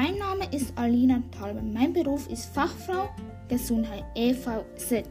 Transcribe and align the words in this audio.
Mein 0.00 0.16
Name 0.16 0.44
ist 0.52 0.72
Alina 0.78 1.20
Talbe. 1.36 1.60
Mein 1.60 1.92
Beruf 1.92 2.30
ist 2.30 2.54
Fachfrau 2.54 3.08
Gesundheit 3.48 4.04
EVZ. 4.14 5.02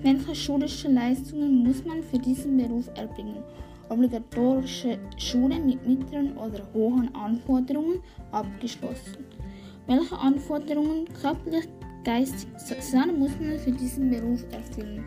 Welche 0.00 0.34
schulische 0.34 0.88
Leistungen 0.88 1.62
muss 1.62 1.84
man 1.84 2.02
für 2.02 2.18
diesen 2.18 2.56
Beruf 2.56 2.88
erbringen? 2.94 3.42
Obligatorische 3.90 4.98
Schule 5.18 5.60
mit 5.60 5.86
mittleren 5.86 6.38
oder 6.38 6.62
hohen 6.72 7.14
Anforderungen 7.14 8.00
abgeschlossen. 8.32 9.26
Welche 9.86 10.18
Anforderungen 10.18 11.04
körperlich, 11.20 11.68
geistig, 12.02 12.48
sozial 12.56 13.12
muss 13.12 13.32
man 13.38 13.58
für 13.58 13.72
diesen 13.72 14.08
Beruf 14.08 14.42
erfüllen? 14.52 15.04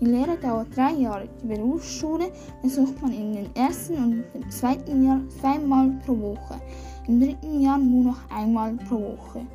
Die 0.00 0.06
Lehre 0.06 0.38
dauert 0.38 0.74
drei 0.74 0.92
Jahre. 0.92 1.28
Die 1.42 1.46
Berufsschule 1.46 2.32
besucht 2.62 3.02
man 3.02 3.12
in 3.12 3.34
den 3.34 3.54
ersten 3.54 3.96
und 3.96 4.24
dem 4.32 4.50
zweiten 4.50 5.04
Jahr 5.04 5.20
zweimal 5.28 5.90
pro 6.06 6.18
Woche, 6.18 6.58
im 7.06 7.20
dritten 7.20 7.60
Jahr 7.60 7.76
nur 7.76 8.04
noch 8.04 8.30
einmal 8.30 8.72
pro 8.88 8.96
Woche. 8.96 9.46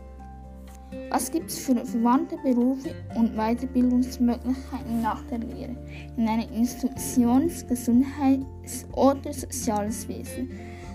Was 1.09 1.31
gibt 1.31 1.49
es 1.49 1.57
für 1.57 1.75
verwandte 1.75 2.37
Berufe 2.43 2.91
und 3.15 3.35
Weiterbildungsmöglichkeiten 3.35 5.01
nach 5.01 5.23
der 5.23 5.39
Lehre 5.39 5.75
in 6.15 6.27
einer 6.27 6.49
Institution, 6.51 7.51
Gesundheits- 7.67 8.85
oder 8.93 9.33
Soziales 9.33 10.07
Wesen? 10.07 10.51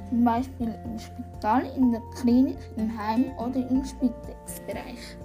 Zum 0.08 0.24
Beispiel 0.24 0.74
im 0.84 0.98
Spital, 0.98 1.64
in 1.76 1.90
der 1.90 2.02
Klinik, 2.20 2.58
im 2.76 2.96
Heim 2.96 3.26
oder 3.36 3.68
im 3.68 3.84
Spitexbereich. 3.84 5.16